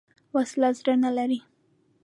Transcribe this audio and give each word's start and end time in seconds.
وسله 0.35 0.69
زړه 0.79 0.93
نه 1.03 1.09
لري 1.17 1.39